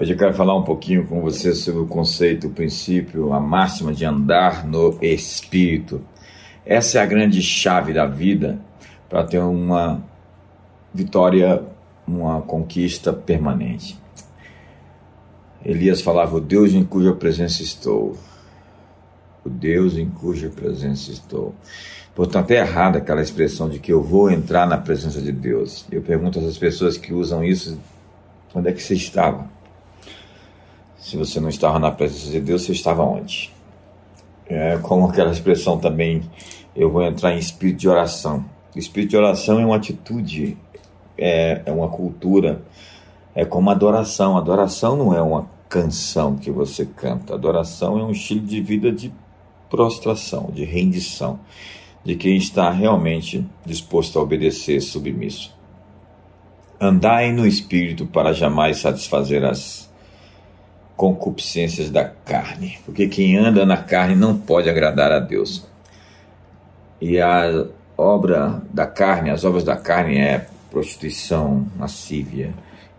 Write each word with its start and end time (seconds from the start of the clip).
Hoje 0.00 0.14
eu 0.14 0.16
quero 0.16 0.32
falar 0.32 0.56
um 0.56 0.62
pouquinho 0.62 1.06
com 1.06 1.20
você 1.20 1.54
sobre 1.54 1.82
o 1.82 1.86
conceito, 1.86 2.46
o 2.46 2.52
princípio, 2.52 3.34
a 3.34 3.38
máxima 3.38 3.92
de 3.92 4.02
andar 4.06 4.66
no 4.66 4.96
Espírito. 5.02 6.00
Essa 6.64 7.00
é 7.00 7.02
a 7.02 7.06
grande 7.06 7.42
chave 7.42 7.92
da 7.92 8.06
vida 8.06 8.58
para 9.10 9.24
ter 9.24 9.40
uma 9.40 10.02
vitória, 10.94 11.62
uma 12.06 12.40
conquista 12.40 13.12
permanente. 13.12 14.00
Elias 15.62 16.00
falava: 16.00 16.34
O 16.34 16.40
Deus 16.40 16.72
em 16.72 16.82
cuja 16.82 17.12
presença 17.12 17.62
estou. 17.62 18.16
O 19.44 19.50
Deus 19.50 19.98
em 19.98 20.08
cuja 20.08 20.48
presença 20.48 21.10
estou. 21.10 21.54
Portanto, 22.14 22.52
é 22.52 22.60
errada 22.60 22.96
aquela 22.96 23.20
expressão 23.20 23.68
de 23.68 23.78
que 23.78 23.92
eu 23.92 24.02
vou 24.02 24.30
entrar 24.30 24.66
na 24.66 24.78
presença 24.78 25.20
de 25.20 25.30
Deus. 25.30 25.84
Eu 25.92 26.00
pergunto 26.00 26.38
às 26.38 26.56
pessoas 26.56 26.96
que 26.96 27.12
usam 27.12 27.44
isso: 27.44 27.78
onde 28.54 28.70
é 28.70 28.72
que 28.72 28.82
você 28.82 28.94
estava? 28.94 29.59
Se 31.00 31.16
você 31.16 31.40
não 31.40 31.48
estava 31.48 31.78
na 31.78 31.90
presença 31.90 32.30
de 32.30 32.40
Deus, 32.40 32.62
você 32.62 32.72
estava 32.72 33.02
onde? 33.02 33.50
É 34.46 34.76
como 34.78 35.06
aquela 35.06 35.32
expressão 35.32 35.78
também: 35.78 36.22
eu 36.76 36.90
vou 36.90 37.02
entrar 37.02 37.34
em 37.34 37.38
espírito 37.38 37.78
de 37.78 37.88
oração. 37.88 38.44
O 38.76 38.78
espírito 38.78 39.10
de 39.10 39.16
oração 39.16 39.58
é 39.58 39.64
uma 39.64 39.76
atitude, 39.76 40.58
é, 41.16 41.62
é 41.64 41.72
uma 41.72 41.88
cultura, 41.88 42.62
é 43.34 43.46
como 43.46 43.70
adoração. 43.70 44.36
Adoração 44.36 44.94
não 44.94 45.14
é 45.14 45.22
uma 45.22 45.48
canção 45.70 46.36
que 46.36 46.50
você 46.50 46.84
canta. 46.84 47.34
Adoração 47.34 47.98
é 47.98 48.04
um 48.04 48.10
estilo 48.10 48.42
de 48.42 48.60
vida 48.60 48.92
de 48.92 49.10
prostração, 49.70 50.50
de 50.52 50.64
rendição, 50.64 51.40
de 52.04 52.14
quem 52.14 52.36
está 52.36 52.70
realmente 52.70 53.46
disposto 53.64 54.18
a 54.18 54.22
obedecer, 54.22 54.82
submisso. 54.82 55.56
Andai 56.78 57.32
no 57.32 57.46
espírito 57.46 58.04
para 58.06 58.34
jamais 58.34 58.78
satisfazer 58.78 59.44
as 59.44 59.89
concupiscências 61.00 61.88
da 61.88 62.04
carne, 62.04 62.78
porque 62.84 63.08
quem 63.08 63.34
anda 63.34 63.64
na 63.64 63.78
carne 63.78 64.14
não 64.14 64.36
pode 64.36 64.68
agradar 64.68 65.10
a 65.10 65.18
Deus. 65.18 65.66
E 67.00 67.18
a 67.18 67.64
obra 67.96 68.60
da 68.70 68.86
carne, 68.86 69.30
as 69.30 69.42
obras 69.42 69.64
da 69.64 69.78
carne 69.78 70.18
é 70.18 70.46
prostituição, 70.70 71.66
lascívia, 71.78 72.52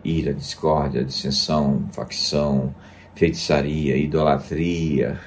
ira, 0.03 0.33
discórdia, 0.33 1.03
dissensão, 1.03 1.83
facção, 1.91 2.73
feitiçaria, 3.13 3.95
idolatria, 3.95 5.19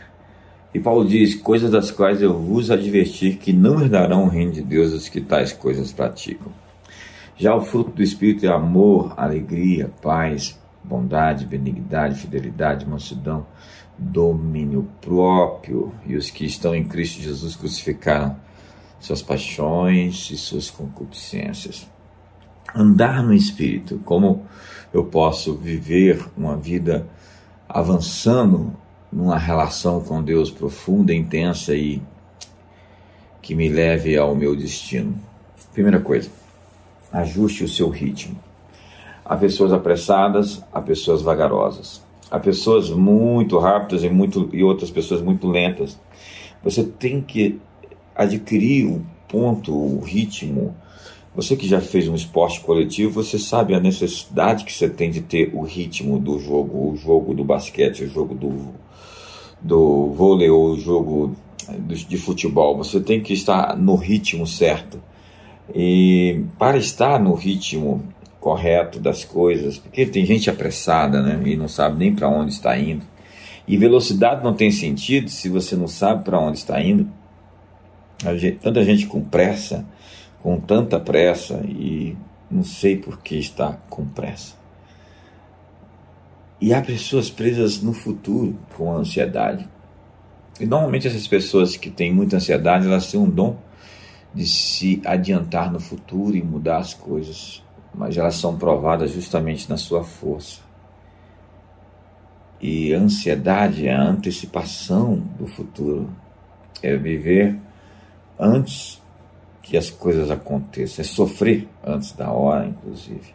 e 0.74 0.80
Paulo 0.80 1.06
diz: 1.06 1.36
Coisas 1.36 1.70
das 1.70 1.92
quais 1.92 2.20
eu 2.20 2.36
vos 2.36 2.72
adverti 2.72 3.34
que 3.34 3.52
não 3.52 3.80
herdarão 3.80 4.24
o 4.24 4.28
reino 4.28 4.50
de 4.50 4.62
Deus 4.62 4.92
os 4.92 5.08
que 5.08 5.20
tais 5.20 5.52
coisas 5.52 5.92
praticam. 5.92 6.50
Já 7.36 7.54
o 7.54 7.62
fruto 7.62 7.92
do 7.92 8.02
Espírito 8.02 8.44
é 8.44 8.48
amor, 8.48 9.14
alegria, 9.16 9.92
paz, 10.02 10.58
bondade, 10.84 11.46
benignidade, 11.46 12.20
fidelidade, 12.20 12.86
mansidão, 12.86 13.46
domínio 13.98 14.88
próprio. 15.00 15.92
E 16.06 16.16
os 16.16 16.30
que 16.30 16.44
estão 16.44 16.74
em 16.74 16.84
Cristo 16.84 17.20
Jesus 17.20 17.56
crucificaram 17.56 18.36
suas 19.00 19.22
paixões 19.22 20.30
e 20.30 20.36
suas 20.36 20.70
concupiscências. 20.70 21.88
Andar 22.74 23.22
no 23.22 23.34
Espírito, 23.34 24.00
como 24.04 24.46
eu 24.92 25.04
posso 25.04 25.54
viver 25.56 26.24
uma 26.36 26.56
vida 26.56 27.06
avançando 27.68 28.74
numa 29.12 29.38
relação 29.38 30.00
com 30.00 30.22
Deus 30.22 30.50
profunda, 30.50 31.14
intensa 31.14 31.74
e 31.74 32.02
que 33.40 33.54
me 33.54 33.68
leve 33.68 34.16
ao 34.16 34.34
meu 34.34 34.56
destino. 34.56 35.14
Primeira 35.72 36.00
coisa, 36.00 36.30
ajuste 37.12 37.62
o 37.62 37.68
seu 37.68 37.90
ritmo. 37.90 38.38
Há 39.24 39.36
pessoas 39.36 39.72
apressadas, 39.72 40.62
há 40.72 40.80
pessoas 40.80 41.22
vagarosas. 41.22 42.02
Há 42.30 42.38
pessoas 42.38 42.90
muito 42.90 43.58
rápidas 43.58 44.02
e, 44.02 44.10
muito, 44.10 44.50
e 44.52 44.62
outras 44.62 44.90
pessoas 44.90 45.22
muito 45.22 45.48
lentas. 45.48 45.98
Você 46.62 46.84
tem 46.84 47.20
que 47.20 47.60
adquirir 48.14 48.86
o 48.86 49.04
ponto, 49.28 49.72
o 49.72 50.00
ritmo. 50.00 50.74
Você 51.34 51.56
que 51.56 51.66
já 51.66 51.80
fez 51.80 52.06
um 52.08 52.14
esporte 52.14 52.60
coletivo, 52.60 53.22
você 53.22 53.38
sabe 53.38 53.74
a 53.74 53.80
necessidade 53.80 54.64
que 54.64 54.72
você 54.72 54.88
tem 54.88 55.10
de 55.10 55.20
ter 55.20 55.50
o 55.54 55.62
ritmo 55.62 56.18
do 56.18 56.38
jogo, 56.38 56.90
o 56.90 56.96
jogo 56.96 57.34
do 57.34 57.44
basquete, 57.44 58.04
o 58.04 58.08
jogo 58.08 58.34
do, 58.34 58.74
do 59.60 60.10
vôlei 60.10 60.50
ou 60.50 60.70
o 60.70 60.78
jogo 60.78 61.34
de 61.88 62.16
futebol. 62.18 62.76
Você 62.76 63.00
tem 63.00 63.20
que 63.20 63.32
estar 63.32 63.76
no 63.76 63.96
ritmo 63.96 64.46
certo. 64.46 65.00
E 65.74 66.44
para 66.58 66.76
estar 66.76 67.18
no 67.18 67.34
ritmo 67.34 68.02
correto 68.44 69.00
das 69.00 69.24
coisas, 69.24 69.78
porque 69.78 70.04
tem 70.04 70.26
gente 70.26 70.50
apressada, 70.50 71.22
né, 71.22 71.40
e 71.46 71.56
não 71.56 71.66
sabe 71.66 71.96
nem 71.96 72.14
para 72.14 72.28
onde 72.28 72.52
está 72.52 72.78
indo. 72.78 73.02
E 73.66 73.78
velocidade 73.78 74.44
não 74.44 74.52
tem 74.52 74.70
sentido 74.70 75.30
se 75.30 75.48
você 75.48 75.74
não 75.74 75.88
sabe 75.88 76.24
para 76.24 76.38
onde 76.38 76.58
está 76.58 76.78
indo. 76.78 77.08
Gente, 78.36 78.58
tanta 78.58 78.84
gente 78.84 79.06
com 79.06 79.22
pressa, 79.22 79.86
com 80.42 80.60
tanta 80.60 81.00
pressa 81.00 81.64
e 81.66 82.14
não 82.50 82.62
sei 82.62 82.98
por 82.98 83.22
que 83.22 83.36
está 83.36 83.78
com 83.88 84.04
pressa. 84.04 84.56
E 86.60 86.74
há 86.74 86.82
pessoas 86.82 87.30
presas 87.30 87.80
no 87.80 87.94
futuro 87.94 88.58
com 88.76 88.94
ansiedade. 88.94 89.66
E 90.60 90.66
normalmente 90.66 91.08
essas 91.08 91.26
pessoas 91.26 91.78
que 91.78 91.88
têm 91.88 92.12
muita 92.12 92.36
ansiedade, 92.36 92.86
elas 92.86 93.10
têm 93.10 93.18
um 93.18 93.30
dom 93.30 93.56
de 94.34 94.46
se 94.46 95.00
adiantar 95.06 95.72
no 95.72 95.80
futuro 95.80 96.36
e 96.36 96.42
mudar 96.42 96.76
as 96.76 96.92
coisas, 96.92 97.63
mas 97.94 98.16
elas 98.16 98.36
são 98.36 98.56
provadas 98.56 99.10
justamente 99.10 99.68
na 99.68 99.76
sua 99.76 100.02
força. 100.02 100.60
E 102.60 102.92
ansiedade 102.92 103.86
é 103.86 103.94
a 103.94 104.02
antecipação 104.02 105.16
do 105.38 105.46
futuro, 105.46 106.08
é 106.82 106.96
viver 106.96 107.58
antes 108.38 109.02
que 109.62 109.76
as 109.76 109.90
coisas 109.90 110.30
aconteçam, 110.30 111.02
é 111.02 111.06
sofrer 111.06 111.68
antes 111.84 112.12
da 112.12 112.30
hora, 112.30 112.66
inclusive 112.66 113.34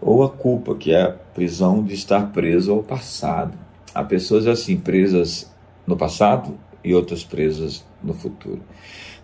ou 0.00 0.22
a 0.22 0.30
culpa, 0.30 0.74
que 0.74 0.92
é 0.92 1.02
a 1.02 1.12
prisão 1.12 1.82
de 1.82 1.94
estar 1.94 2.32
preso 2.32 2.72
ao 2.72 2.82
passado. 2.82 3.56
Há 3.94 4.04
pessoas 4.04 4.46
assim, 4.46 4.76
presas 4.76 5.50
no 5.86 5.96
passado 5.96 6.56
e 6.84 6.94
outras 6.94 7.24
presas 7.24 7.84
no 8.02 8.14
futuro. 8.14 8.60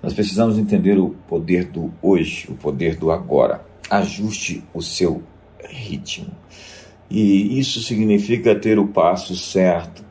Nós 0.02 0.12
precisamos 0.12 0.58
entender 0.58 0.98
o 0.98 1.10
poder 1.28 1.64
do 1.66 1.92
hoje, 2.02 2.46
o 2.50 2.54
poder 2.54 2.96
do 2.96 3.10
agora. 3.10 3.64
Ajuste 3.97 4.65
o 4.72 4.82
seu 4.82 5.22
ritmo. 5.62 6.32
E 7.10 7.59
isso 7.59 7.81
significa 7.82 8.55
ter 8.55 8.78
o 8.78 8.88
passo 8.88 9.37
certo. 9.37 10.05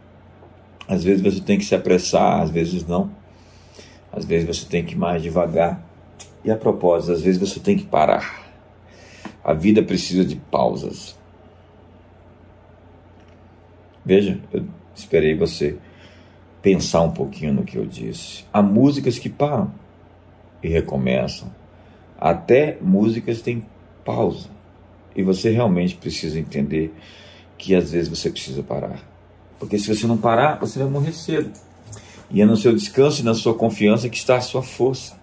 Às 0.88 1.04
vezes 1.04 1.22
você 1.22 1.42
tem 1.42 1.58
que 1.58 1.66
se 1.66 1.76
apressar, 1.76 2.42
às 2.42 2.50
vezes 2.50 2.86
não. 2.86 3.12
Às 4.12 4.26
vezes 4.26 4.48
você 4.48 4.66
tem 4.66 4.86
que 4.86 4.94
ir 4.94 4.98
mais 4.98 5.22
devagar. 5.22 5.84
E 6.44 6.52
a 6.52 6.56
propósito, 6.56 7.14
às 7.14 7.22
vezes 7.22 7.40
você 7.40 7.60
tem 7.60 7.78
que 7.78 7.86
parar 7.86 8.44
a 9.44 9.54
vida 9.54 9.84
precisa 9.84 10.24
de 10.24 10.38
pausas. 10.38 11.18
Veja, 14.06 14.40
eu 14.54 14.66
esperei 14.96 15.36
você 15.36 15.78
pensar 16.62 17.02
um 17.02 17.12
pouquinho 17.12 17.54
no 17.54 17.64
que 17.64 17.78
eu 17.78 17.86
disse. 17.86 18.46
Há 18.54 18.62
músicas 18.62 19.20
que 19.20 19.30
param 19.30 19.74
e 20.62 20.70
recomeçam. 20.70 21.52
Até 22.18 22.78
músicas 22.82 23.42
têm 23.42 23.66
pausa. 24.04 24.50
E 25.16 25.22
você 25.22 25.52
realmente 25.52 25.96
precisa 25.96 26.40
entender 26.40 26.94
que 27.58 27.76
às 27.76 27.92
vezes 27.92 28.10
você 28.10 28.30
precisa 28.30 28.64
parar. 28.64 29.00
Porque 29.60 29.78
se 29.80 29.94
você 29.94 30.06
não 30.08 30.18
parar, 30.18 30.60
você 30.60 30.80
vai 30.80 30.90
morrer 30.90 31.14
cedo. 31.14 31.52
E 32.30 32.42
é 32.42 32.46
no 32.46 32.58
seu 32.58 32.74
descanso 32.74 33.22
e 33.22 33.24
na 33.24 33.34
sua 33.34 33.54
confiança 33.54 34.10
que 34.10 34.18
está 34.18 34.38
a 34.38 34.42
sua 34.42 34.64
força. 34.64 35.16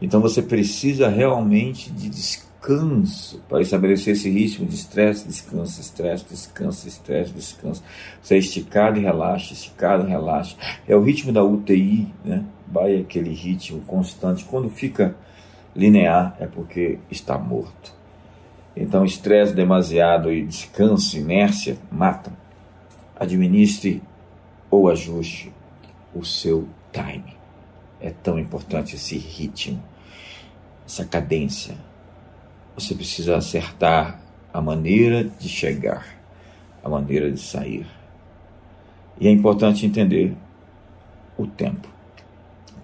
Então 0.00 0.20
você 0.20 0.40
precisa 0.40 1.08
realmente 1.08 1.90
de 1.90 2.08
descanso 2.08 3.42
para 3.48 3.62
estabelecer 3.62 4.14
esse 4.14 4.30
ritmo 4.30 4.66
de 4.66 4.74
estresse, 4.74 5.26
descanso, 5.26 5.80
estresse, 5.80 6.24
descanso, 6.28 6.86
estresse, 6.86 7.32
descanso. 7.32 7.82
Você 8.22 8.36
é 8.36 8.38
esticado 8.38 8.98
e 8.98 9.02
relaxa, 9.02 9.52
esticado 9.52 10.06
e 10.06 10.10
relaxa. 10.10 10.56
É 10.86 10.94
o 10.94 11.02
ritmo 11.02 11.32
da 11.32 11.42
UTI, 11.42 12.12
né? 12.24 12.44
Vai 12.66 13.00
aquele 13.00 13.32
ritmo 13.32 13.80
constante. 13.82 14.44
Quando 14.44 14.68
fica 14.68 15.16
linear, 15.74 16.36
é 16.40 16.46
porque 16.46 16.98
está 17.10 17.38
morto. 17.38 17.95
Então, 18.76 19.04
estresse 19.04 19.54
demasiado 19.54 20.30
e 20.30 20.44
descanso, 20.44 21.16
inércia, 21.16 21.78
matam. 21.90 22.32
Administre 23.18 24.02
ou 24.70 24.88
ajuste 24.90 25.50
o 26.14 26.24
seu 26.24 26.68
time. 26.92 27.34
É 28.00 28.10
tão 28.10 28.38
importante 28.38 28.96
esse 28.96 29.16
ritmo, 29.16 29.82
essa 30.84 31.04
cadência, 31.06 31.74
você 32.76 32.94
precisa 32.94 33.36
acertar 33.36 34.20
a 34.52 34.60
maneira 34.60 35.24
de 35.24 35.48
chegar, 35.48 36.06
a 36.84 36.88
maneira 36.90 37.32
de 37.32 37.40
sair. 37.40 37.86
E 39.18 39.26
é 39.26 39.30
importante 39.30 39.86
entender 39.86 40.36
o 41.38 41.46
tempo. 41.46 41.88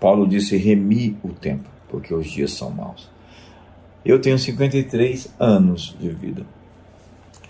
Paulo 0.01 0.27
disse: 0.27 0.57
remi 0.57 1.17
o 1.23 1.29
tempo, 1.29 1.69
porque 1.89 2.15
os 2.15 2.27
dias 2.27 2.53
são 2.53 2.71
maus. 2.71 3.12
Eu 4.05 4.21
tenho 4.21 4.39
53 4.39 5.33
anos 5.39 5.97
de 5.99 6.09
vida. 6.11 6.45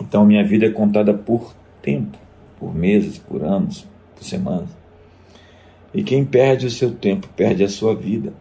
Então 0.00 0.24
minha 0.24 0.44
vida 0.44 0.66
é 0.66 0.70
contada 0.70 1.14
por 1.14 1.54
tempo, 1.80 2.18
por 2.58 2.74
meses, 2.74 3.18
por 3.18 3.42
anos, 3.42 3.86
por 4.14 4.24
semanas. 4.24 4.68
E 5.94 6.02
quem 6.02 6.24
perde 6.24 6.66
o 6.66 6.70
seu 6.70 6.92
tempo 6.92 7.28
perde 7.36 7.64
a 7.64 7.68
sua 7.68 7.94
vida. 7.94 8.32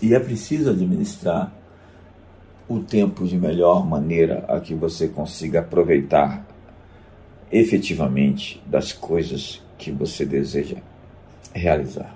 E 0.00 0.14
é 0.14 0.20
preciso 0.20 0.70
administrar 0.70 1.52
o 2.68 2.80
tempo 2.80 3.26
de 3.26 3.36
melhor 3.36 3.86
maneira 3.86 4.44
a 4.48 4.60
que 4.60 4.74
você 4.74 5.08
consiga 5.08 5.60
aproveitar 5.60 6.44
efetivamente 7.50 8.62
das 8.66 8.92
coisas 8.92 9.62
que 9.78 9.92
você 9.92 10.24
deseja 10.24 10.76
realizar. 11.54 12.14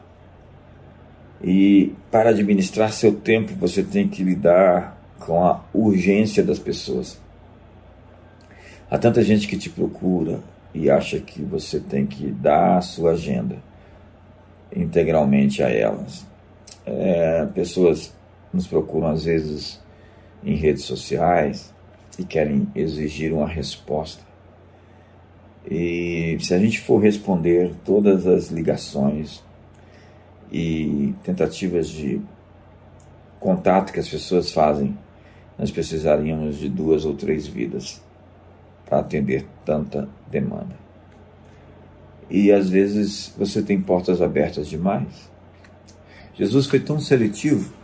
E 1.42 1.94
para 2.10 2.30
administrar 2.30 2.92
seu 2.92 3.14
tempo, 3.14 3.54
você 3.54 3.82
tem 3.82 4.08
que 4.08 4.22
lidar 4.22 4.99
com 5.20 5.44
a 5.44 5.60
urgência 5.72 6.42
das 6.42 6.58
pessoas. 6.58 7.20
Há 8.90 8.98
tanta 8.98 9.22
gente 9.22 9.46
que 9.46 9.56
te 9.56 9.70
procura 9.70 10.40
e 10.74 10.90
acha 10.90 11.20
que 11.20 11.42
você 11.42 11.78
tem 11.78 12.06
que 12.06 12.26
dar 12.26 12.78
a 12.78 12.80
sua 12.80 13.12
agenda 13.12 13.56
integralmente 14.74 15.62
a 15.62 15.68
elas. 15.68 16.26
É, 16.84 17.46
pessoas 17.54 18.12
nos 18.52 18.66
procuram 18.66 19.08
às 19.08 19.24
vezes 19.24 19.80
em 20.42 20.54
redes 20.54 20.84
sociais 20.84 21.72
e 22.18 22.24
querem 22.24 22.66
exigir 22.74 23.32
uma 23.32 23.46
resposta. 23.46 24.22
E 25.70 26.38
se 26.40 26.54
a 26.54 26.58
gente 26.58 26.80
for 26.80 26.98
responder 26.98 27.74
todas 27.84 28.26
as 28.26 28.48
ligações 28.48 29.42
e 30.50 31.14
tentativas 31.22 31.88
de 31.88 32.20
contato 33.38 33.92
que 33.92 34.00
as 34.00 34.08
pessoas 34.08 34.50
fazem, 34.50 34.96
nós 35.60 35.70
precisaríamos 35.70 36.56
de 36.56 36.70
duas 36.70 37.04
ou 37.04 37.12
três 37.12 37.46
vidas 37.46 38.00
para 38.86 39.00
atender 39.00 39.44
tanta 39.62 40.08
demanda. 40.30 40.74
E 42.30 42.50
às 42.50 42.70
vezes 42.70 43.34
você 43.36 43.60
tem 43.60 43.78
portas 43.78 44.22
abertas 44.22 44.66
demais. 44.66 45.30
Jesus 46.34 46.66
foi 46.66 46.80
tão 46.80 46.98
seletivo, 46.98 47.74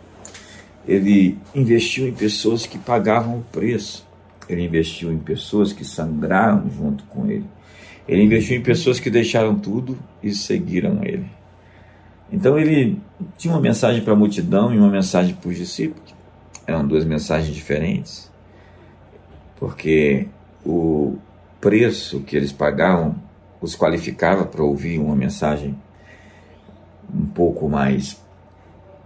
ele 0.89 1.37
investiu 1.55 2.09
em 2.09 2.15
pessoas 2.15 2.65
que 2.65 2.79
pagavam 2.79 3.41
o 3.41 3.45
preço, 3.53 4.07
ele 4.49 4.65
investiu 4.65 5.13
em 5.13 5.19
pessoas 5.19 5.75
que 5.75 5.85
sangraram 5.85 6.71
junto 6.71 7.05
com 7.05 7.31
ele, 7.31 7.45
ele 8.09 8.23
investiu 8.23 8.57
em 8.57 8.63
pessoas 8.63 8.99
que 8.99 9.11
deixaram 9.11 9.59
tudo 9.59 9.99
e 10.23 10.33
seguiram 10.33 11.05
ele. 11.05 11.27
Então 12.33 12.59
ele 12.59 12.99
tinha 13.37 13.53
uma 13.53 13.61
mensagem 13.61 14.03
para 14.03 14.15
a 14.15 14.17
multidão 14.17 14.73
e 14.73 14.79
uma 14.79 14.89
mensagem 14.89 15.35
para 15.35 15.51
os 15.51 15.57
discípulos. 15.59 16.16
Eram 16.67 16.87
duas 16.87 17.05
mensagens 17.05 17.55
diferentes, 17.55 18.31
porque 19.57 20.29
o 20.65 21.17
preço 21.61 22.21
que 22.21 22.37
eles 22.37 22.53
pagavam 22.53 23.15
os 23.61 23.77
qualificava 23.77 24.45
para 24.45 24.63
ouvir 24.63 24.99
uma 24.99 25.15
mensagem 25.15 25.77
um 27.13 27.27
pouco 27.27 27.69
mais 27.69 28.21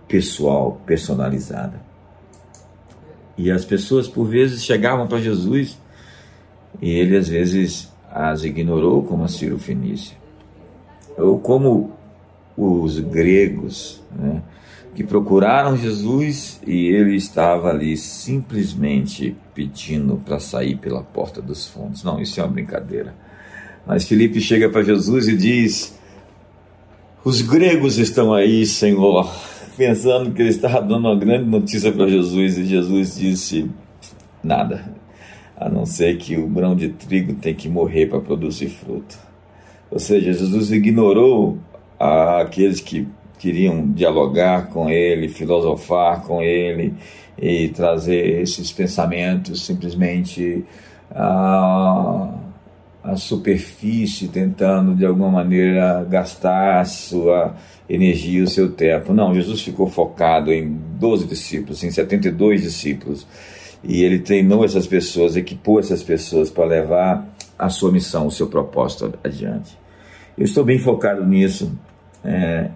pessoal, 0.08 0.80
personalizada. 0.84 1.80
E 3.36 3.50
as 3.50 3.64
pessoas 3.64 4.08
por 4.08 4.24
vezes 4.24 4.64
chegavam 4.64 5.06
para 5.06 5.18
Jesus 5.18 5.78
e 6.80 6.90
ele 6.90 7.16
às 7.16 7.28
vezes 7.28 7.90
as 8.10 8.42
ignorou 8.42 9.04
como 9.04 9.24
a 9.24 9.28
Ciro 9.28 9.58
Fenícia. 9.58 10.16
Ou 11.16 11.38
como 11.38 11.92
os 12.56 12.98
gregos, 12.98 14.02
né, 14.10 14.42
que 14.94 15.04
procuraram 15.04 15.76
Jesus 15.76 16.60
e 16.66 16.88
ele 16.88 17.14
estava 17.14 17.70
ali 17.70 17.96
simplesmente 17.96 19.36
pedindo 19.54 20.20
para 20.24 20.40
sair 20.40 20.76
pela 20.76 21.02
porta 21.02 21.40
dos 21.40 21.66
fundos. 21.66 22.02
Não, 22.02 22.20
isso 22.20 22.40
é 22.40 22.42
uma 22.42 22.52
brincadeira. 22.52 23.14
Mas 23.86 24.04
Felipe 24.04 24.40
chega 24.40 24.68
para 24.68 24.82
Jesus 24.82 25.28
e 25.28 25.36
diz: 25.36 25.98
Os 27.24 27.40
gregos 27.40 27.98
estão 27.98 28.34
aí, 28.34 28.66
Senhor, 28.66 29.32
pensando 29.76 30.32
que 30.32 30.42
ele 30.42 30.50
estava 30.50 30.80
dando 30.80 31.08
uma 31.08 31.16
grande 31.16 31.48
notícia 31.48 31.92
para 31.92 32.08
Jesus 32.08 32.58
e 32.58 32.64
Jesus 32.64 33.16
disse: 33.16 33.70
Nada, 34.42 34.92
a 35.56 35.68
não 35.68 35.86
ser 35.86 36.16
que 36.18 36.36
o 36.36 36.48
grão 36.48 36.74
de 36.74 36.88
trigo 36.88 37.34
tem 37.34 37.54
que 37.54 37.68
morrer 37.68 38.06
para 38.06 38.20
produzir 38.20 38.68
fruto. 38.68 39.18
Ou 39.90 39.98
seja, 39.98 40.32
Jesus 40.32 40.70
ignorou 40.70 41.58
aqueles 41.98 42.80
que 42.80 43.06
queriam 43.40 43.90
dialogar 43.90 44.68
com 44.68 44.90
ele, 44.90 45.26
filosofar 45.26 46.22
com 46.22 46.42
ele 46.42 46.94
e 47.38 47.68
trazer 47.68 48.42
esses 48.42 48.70
pensamentos 48.70 49.64
simplesmente 49.64 50.62
à, 51.10 52.34
à 53.02 53.16
superfície, 53.16 54.28
tentando 54.28 54.94
de 54.94 55.06
alguma 55.06 55.30
maneira 55.30 56.06
gastar 56.08 56.80
a 56.80 56.84
sua 56.84 57.56
energia, 57.88 58.44
o 58.44 58.46
seu 58.46 58.70
tempo. 58.70 59.14
Não, 59.14 59.34
Jesus 59.34 59.62
ficou 59.62 59.86
focado 59.86 60.52
em 60.52 60.76
12 60.98 61.26
discípulos, 61.26 61.82
em 61.82 61.90
72 61.90 62.60
discípulos, 62.60 63.26
e 63.82 64.02
ele 64.02 64.18
treinou 64.18 64.66
essas 64.66 64.86
pessoas, 64.86 65.34
equipou 65.34 65.80
essas 65.80 66.02
pessoas 66.02 66.50
para 66.50 66.66
levar 66.66 67.26
a 67.58 67.70
sua 67.70 67.90
missão, 67.90 68.26
o 68.26 68.30
seu 68.30 68.48
propósito 68.48 69.14
adiante. 69.24 69.78
Eu 70.36 70.44
estou 70.44 70.62
bem 70.62 70.78
focado 70.78 71.24
nisso 71.26 71.72
é, 72.22 72.70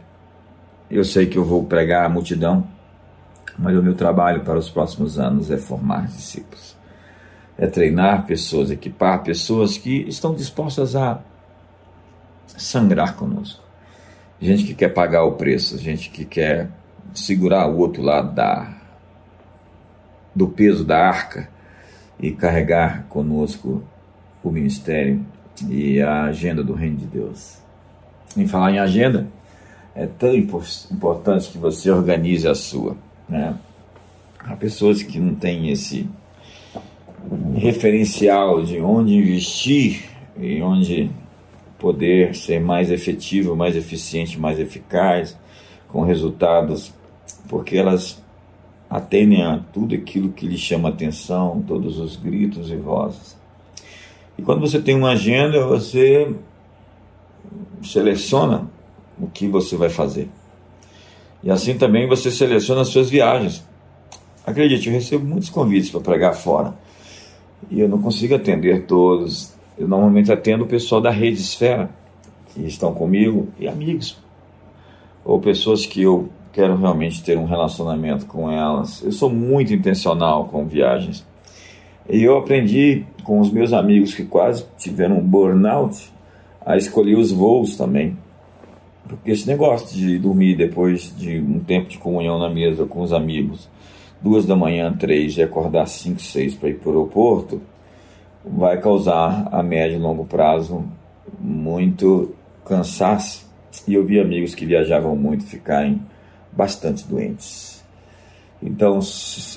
eu 0.91 1.05
sei 1.05 1.27
que 1.27 1.37
eu 1.37 1.45
vou 1.45 1.65
pregar 1.65 2.05
a 2.05 2.09
multidão, 2.09 2.67
mas 3.59 3.77
o 3.77 3.83
meu 3.83 3.95
trabalho 3.95 4.43
para 4.43 4.59
os 4.59 4.69
próximos 4.69 5.19
anos 5.19 5.51
é 5.51 5.57
formar 5.57 6.07
discípulos, 6.07 6.77
é 7.57 7.67
treinar 7.67 8.27
pessoas, 8.27 8.71
equipar 8.71 9.23
pessoas 9.23 9.79
que 9.79 10.09
estão 10.09 10.35
dispostas 10.35 10.97
a 10.97 11.21
sangrar 12.47 13.15
conosco. 13.17 13.63
Gente 14.41 14.65
que 14.65 14.75
quer 14.75 14.89
pagar 14.91 15.25
o 15.25 15.33
preço, 15.33 15.79
gente 15.79 16.11
que 16.11 16.25
quer 16.25 16.69
segurar 17.15 17.67
o 17.69 17.79
outro 17.79 18.03
lado 18.03 18.35
da, 18.35 18.75
do 20.35 20.49
peso 20.49 20.85
da 20.85 20.99
arca 20.99 21.49
e 22.19 22.33
carregar 22.33 23.05
conosco 23.09 23.83
o 24.43 24.51
ministério 24.51 25.25
e 25.69 26.01
a 26.01 26.25
agenda 26.25 26.63
do 26.63 26.75
Reino 26.75 26.97
de 26.97 27.07
Deus. 27.07 27.59
Em 28.37 28.47
falar 28.47 28.73
em 28.73 28.79
agenda, 28.79 29.27
é 29.95 30.07
tão 30.07 30.35
importante 30.35 31.51
que 31.51 31.59
você 31.59 31.91
organize 31.91 32.49
a 32.49 32.55
sua. 32.55 32.97
Né? 33.29 33.55
Há 34.41 34.57
pessoas 34.57 35.03
que 35.03 35.21
não 35.21 35.35
têm 35.35 35.71
esse 35.71 36.09
referencial 37.55 38.63
de 38.63 38.81
onde 38.81 39.15
investir 39.15 40.05
e 40.37 40.61
onde 40.61 41.11
poder 41.79 42.35
ser 42.35 42.61
mais 42.61 42.91
efetivo, 42.91 43.55
mais 43.55 43.77
eficiente, 43.77 44.39
mais 44.39 44.59
eficaz, 44.59 45.37
com 45.89 46.03
resultados, 46.03 46.93
porque 47.49 47.77
elas 47.77 48.23
atendem 48.91 49.43
a 49.43 49.61
tudo 49.73 49.95
aquilo 49.95 50.31
que 50.31 50.47
lhe 50.47 50.59
chama 50.59 50.89
atenção, 50.89 51.63
todos 51.67 51.99
os 51.99 52.17
gritos 52.17 52.71
e 52.71 52.77
vozes. 52.77 53.37
E 54.37 54.43
quando 54.43 54.61
você 54.61 54.81
tem 54.81 54.97
uma 54.97 55.13
agenda, 55.13 55.65
você 55.65 56.35
seleciona 57.83 58.69
o 59.19 59.27
que 59.27 59.49
você 59.49 59.77
vai 59.77 59.89
fazer. 59.89 60.29
E 61.43 61.51
assim 61.51 61.77
também 61.77 62.09
você 62.09 62.31
seleciona 62.31 62.81
as 62.83 62.89
suas 62.89 63.11
viagens. 63.11 63.65
Acredite, 64.47 64.89
eu 64.89 64.95
recebo 64.95 65.25
muitos 65.25 65.51
convites 65.51 65.91
para 65.91 66.01
pregar 66.01 66.35
fora. 66.35 66.75
E 67.71 67.81
eu 67.81 67.89
não 67.89 68.01
consigo 68.01 68.35
atender 68.35 68.87
todos. 68.87 69.55
Eu 69.77 69.89
normalmente 69.89 70.33
atendo 70.33 70.65
o 70.65 70.67
pessoal 70.67 71.01
da 71.01 71.11
rede 71.11 71.41
Esfera, 71.41 71.91
que 72.53 72.63
estão 72.63 72.95
comigo, 72.95 73.49
e 73.59 73.67
amigos. 73.67 74.17
Ou 75.25 75.41
pessoas 75.41 75.87
que 75.87 76.03
eu 76.03 76.29
quero 76.53 76.77
realmente 76.77 77.23
ter 77.23 77.37
um 77.37 77.47
relacionamento 77.47 78.27
com 78.27 78.51
elas. 78.51 79.03
Eu 79.03 79.13
sou 79.13 79.29
muito 79.29 79.73
intencional 79.75 80.47
com 80.47 80.67
viagens. 80.67 81.27
E 82.09 82.23
eu 82.23 82.37
aprendi 82.37 83.05
com 83.25 83.41
os 83.41 83.51
meus 83.51 83.73
amigos 83.73 84.15
que 84.15 84.25
quase 84.25 84.65
tiveram 84.79 85.19
um 85.19 85.27
burnout 85.27 86.13
a 86.65 86.77
escolher 86.77 87.17
os 87.17 87.33
voos 87.33 87.77
também. 87.77 88.17
Porque 89.09 89.31
esse 89.31 89.47
negócio 89.47 89.97
de 89.97 90.19
dormir 90.19 90.57
depois 90.57 91.15
de 91.17 91.39
um 91.39 91.61
tempo 91.61 91.89
de 91.89 91.99
comunhão 91.99 92.39
na 92.39 92.49
mesa 92.49 92.87
com 92.87 93.03
os 93.03 93.13
amigos, 93.13 93.69
duas 94.21 94.47
da 94.47 94.57
manhã, 94.57 94.93
três, 94.93 95.37
e 95.37 95.43
acordar 95.43 95.87
cinco, 95.87 96.21
seis 96.21 96.55
para 96.55 96.71
ir 96.71 96.79
para 96.79 96.89
o 96.89 96.93
aeroporto, 96.93 97.61
vai 98.45 98.81
causar 98.81 99.49
a 99.53 99.63
médio 99.63 99.99
e 99.99 100.01
longo 100.01 100.25
prazo 100.25 100.85
muito 101.39 102.35
cansaço. 102.65 103.47
E 103.87 103.95
eu 103.95 104.05
vi 104.05 104.19
amigos 104.19 104.55
que 104.55 104.65
viajavam 104.65 105.15
muito 105.17 105.45
ficarem 105.45 106.01
bastante 106.53 107.07
doentes. 107.07 107.84
Então, 108.67 108.99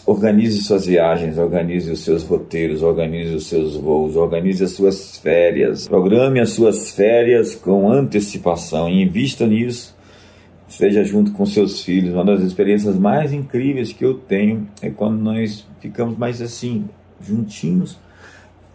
organize 0.05 0.61
suas 0.63 0.85
viagens, 0.85 1.37
organize 1.37 1.89
os 1.89 2.01
seus 2.01 2.23
roteiros, 2.23 2.83
organize 2.83 3.33
os 3.33 3.47
seus 3.47 3.77
voos, 3.77 4.17
organize 4.17 4.61
as 4.61 4.71
suas 4.71 5.17
férias, 5.17 5.87
programe 5.87 6.41
as 6.41 6.49
suas 6.49 6.91
férias 6.91 7.55
com 7.55 7.89
antecipação 7.89 8.89
e 8.89 9.01
invista 9.01 9.47
nisso. 9.47 9.95
Esteja 10.67 11.05
junto 11.05 11.31
com 11.31 11.45
seus 11.45 11.81
filhos. 11.83 12.13
Uma 12.13 12.25
das 12.25 12.41
experiências 12.41 12.97
mais 12.97 13.31
incríveis 13.31 13.93
que 13.93 14.03
eu 14.03 14.15
tenho 14.15 14.67
é 14.81 14.89
quando 14.89 15.17
nós 15.17 15.65
ficamos 15.79 16.17
mais 16.17 16.41
assim, 16.41 16.83
juntinhos, 17.21 17.97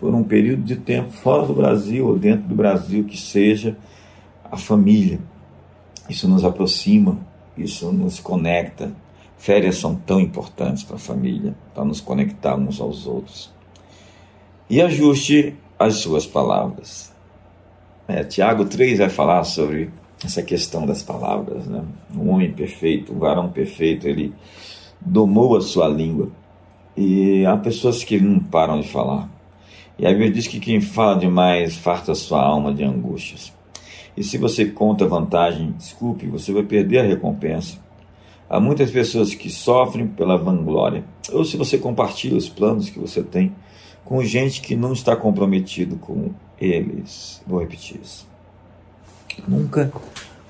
por 0.01 0.15
um 0.15 0.25
período 0.25 0.63
de 0.63 0.77
tempo 0.77 1.11
fora 1.11 1.47
do 1.47 1.53
Brasil 1.53 2.07
ou 2.07 2.19
dentro 2.19 2.49
do 2.49 2.55
Brasil, 2.55 3.05
que 3.05 3.21
seja 3.21 3.77
a 4.51 4.57
família. 4.57 5.21
Isso 6.09 6.27
nos 6.27 6.43
aproxima, 6.43 7.19
isso 7.57 7.93
nos 7.93 8.19
conecta. 8.19 8.91
Férias 9.43 9.79
são 9.79 9.97
tão 9.97 10.21
importantes 10.21 10.85
para 10.85 10.95
a 10.95 11.01
família, 11.01 11.53
para 11.75 11.85
nos 11.85 12.01
conectar 12.01 12.55
uns 12.55 12.81
aos 12.81 13.09
outros. 13.09 13.51
E 14.71 14.81
ajuste 14.81 15.57
as 15.77 15.97
suas 15.97 16.25
palavras. 16.25 17.13
É, 18.07 18.23
Tiago 18.23 18.67
3 18.67 19.01
vai 19.01 19.09
falar 19.09 19.43
sobre 19.43 19.91
essa 20.25 20.45
questão 20.45 20.87
das 20.87 21.03
palavras. 21.03 21.67
Né? 21.67 21.83
Um 22.15 22.31
homem 22.31 22.53
perfeito, 22.53 23.13
um 23.13 23.19
varão 23.19 23.51
perfeito, 23.51 24.07
ele 24.07 24.33
domou 25.01 25.57
a 25.57 25.61
sua 25.61 25.89
língua. 25.89 26.31
E 26.97 27.45
há 27.45 27.57
pessoas 27.57 28.05
que 28.05 28.21
não 28.21 28.39
param 28.39 28.81
de 28.81 28.87
falar. 28.87 29.29
E 29.99 30.07
a 30.07 30.11
Bíblia 30.11 30.31
diz 30.31 30.47
que 30.47 30.61
quem 30.61 30.81
fala 30.81 31.19
demais 31.19 31.77
farta 31.77 32.15
sua 32.15 32.41
alma 32.41 32.73
de 32.73 32.85
angústias. 32.85 33.53
E 34.17 34.23
se 34.23 34.39
você 34.39 34.67
conta 34.67 35.05
vantagem, 35.05 35.73
desculpe, 35.73 36.29
você 36.29 36.53
vai 36.53 36.63
perder 36.63 37.01
a 37.01 37.03
recompensa. 37.03 37.82
Há 38.53 38.61
muitas 38.61 38.91
pessoas 38.91 39.35
que 39.35 39.49
sofrem 39.49 40.07
pela 40.07 40.37
vanglória. 40.37 41.03
Ou 41.33 41.43
se 41.43 41.57
você 41.57 41.79
compartilha 41.79 42.37
os 42.37 42.51
planos 42.51 42.91
que 42.91 42.99
você 42.99 43.23
tem 43.23 43.51
com 44.05 44.23
gente 44.23 44.61
que 44.61 44.77
não 44.77 44.93
está 44.93 45.17
comprometido 45.17 45.97
com 45.97 46.33
eles. 46.61 47.43
Vou 47.47 47.61
repetir 47.61 47.99
isso. 48.03 48.29
Nunca 49.49 49.91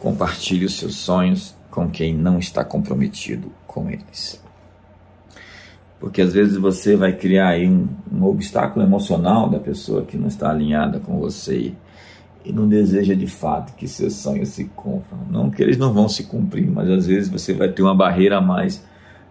compartilhe 0.01 0.65
os 0.65 0.77
seus 0.77 0.97
sonhos 0.97 1.55
com 1.71 1.89
quem 1.89 2.13
não 2.13 2.41
está 2.41 2.65
comprometido 2.65 3.53
com 3.69 3.89
eles. 3.89 4.43
Porque 6.01 6.23
às 6.23 6.33
vezes 6.33 6.57
você 6.57 6.97
vai 6.97 7.13
criar 7.13 7.51
aí 7.51 7.69
um, 7.69 7.89
um 8.13 8.25
obstáculo 8.25 8.85
emocional 8.85 9.49
da 9.49 9.61
pessoa 9.61 10.03
que 10.03 10.17
não 10.17 10.27
está 10.27 10.51
alinhada 10.51 10.99
com 10.99 11.21
você 11.21 11.73
e 12.45 12.53
não 12.53 12.69
deseja 12.69 13.15
de 13.15 13.27
fato 13.27 13.75
que 13.75 13.87
seus 13.87 14.15
sonhos 14.15 14.51
se 14.51 14.65
cumpram. 14.65 15.19
Não 15.31 15.51
que 15.51 15.63
eles 15.63 15.77
não 15.77 15.93
vão 15.93 16.09
se 16.09 16.25
cumprir, 16.25 16.71
mas 16.71 16.89
às 16.89 17.07
vezes 17.07 17.29
você 17.29 17.53
vai 17.53 17.69
ter 17.69 17.83
uma 17.83 17.95
barreira 17.95 18.39
a 18.39 18.41
mais 18.41 18.85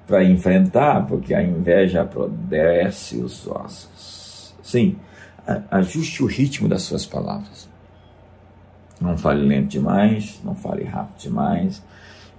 para 0.07 0.23
enfrentar, 0.23 1.05
porque 1.07 1.33
a 1.33 1.43
inveja 1.43 2.01
apodrece 2.01 3.17
os 3.17 3.47
ossos. 3.47 4.53
Sim, 4.61 4.95
ajuste 5.69 6.23
o 6.23 6.27
ritmo 6.27 6.67
das 6.67 6.83
suas 6.83 7.05
palavras. 7.05 7.69
Não 8.99 9.17
fale 9.17 9.45
lento 9.45 9.69
demais, 9.69 10.39
não 10.43 10.55
fale 10.55 10.83
rápido 10.83 11.21
demais. 11.21 11.83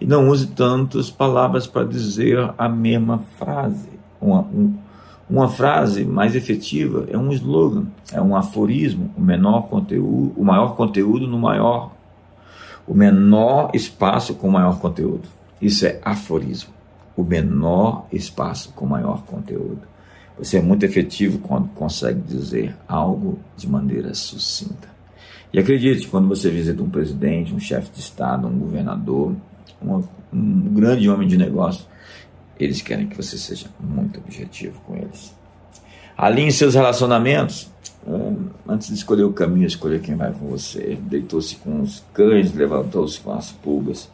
E 0.00 0.06
não 0.06 0.28
use 0.28 0.48
tantas 0.48 1.10
palavras 1.10 1.66
para 1.66 1.86
dizer 1.86 2.52
a 2.56 2.68
mesma 2.68 3.18
frase. 3.38 3.88
Uma, 4.20 4.40
um, 4.40 4.76
uma 5.32 5.48
frase 5.48 6.04
mais 6.04 6.36
efetiva 6.36 7.06
é 7.08 7.16
um 7.16 7.32
slogan, 7.32 7.86
é 8.12 8.20
um 8.20 8.36
aforismo, 8.36 9.10
o 9.16 9.20
menor 9.22 9.62
conteúdo, 9.62 10.34
o 10.36 10.44
maior 10.44 10.76
conteúdo 10.76 11.26
no 11.26 11.38
maior, 11.38 11.90
o 12.86 12.92
menor 12.92 13.70
espaço 13.72 14.34
com 14.34 14.50
maior 14.50 14.78
conteúdo. 14.78 15.26
Isso 15.58 15.86
é 15.86 15.98
aforismo. 16.04 16.74
O 17.16 17.24
menor 17.24 18.06
espaço 18.12 18.74
com 18.74 18.84
maior 18.84 19.22
conteúdo. 19.22 19.80
Você 20.36 20.58
é 20.58 20.62
muito 20.62 20.84
efetivo 20.84 21.38
quando 21.38 21.68
consegue 21.68 22.20
dizer 22.20 22.76
algo 22.86 23.38
de 23.56 23.66
maneira 23.66 24.12
sucinta. 24.12 24.88
E 25.50 25.58
acredite, 25.58 26.08
quando 26.08 26.28
você 26.28 26.50
visita 26.50 26.82
um 26.82 26.90
presidente, 26.90 27.54
um 27.54 27.60
chefe 27.60 27.90
de 27.90 28.00
Estado, 28.00 28.46
um 28.46 28.58
governador, 28.58 29.34
um, 29.82 30.02
um 30.30 30.74
grande 30.74 31.08
homem 31.08 31.26
de 31.26 31.38
negócio, 31.38 31.86
eles 32.62 32.82
querem 32.82 33.08
que 33.08 33.16
você 33.16 33.36
seja 33.36 33.66
muito 33.80 34.20
objetivo 34.20 34.80
com 34.86 34.96
eles. 34.96 35.34
Alinhe 36.16 36.52
seus 36.52 36.74
relacionamentos. 36.74 37.70
Antes 38.68 38.88
de 38.88 38.94
escolher 38.94 39.24
o 39.24 39.32
caminho, 39.32 39.66
escolher 39.66 40.00
quem 40.00 40.16
vai 40.16 40.32
com 40.32 40.46
você. 40.46 40.98
Deitou-se 41.02 41.56
com 41.56 41.82
os 41.82 42.02
cães, 42.12 42.52
levantou-se 42.54 43.20
com 43.20 43.32
as 43.32 43.50
pulgas. 43.50 44.10